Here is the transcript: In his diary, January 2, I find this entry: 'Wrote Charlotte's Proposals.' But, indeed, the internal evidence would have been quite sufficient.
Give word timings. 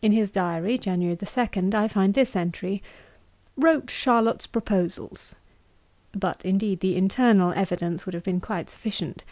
In 0.00 0.10
his 0.10 0.32
diary, 0.32 0.76
January 0.76 1.16
2, 1.16 1.46
I 1.72 1.86
find 1.86 2.14
this 2.14 2.34
entry: 2.34 2.82
'Wrote 3.56 3.90
Charlotte's 3.90 4.44
Proposals.' 4.44 5.36
But, 6.10 6.44
indeed, 6.44 6.80
the 6.80 6.96
internal 6.96 7.52
evidence 7.52 8.04
would 8.04 8.14
have 8.14 8.24
been 8.24 8.40
quite 8.40 8.70
sufficient. 8.70 9.22